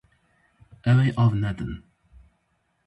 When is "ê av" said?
1.05-1.31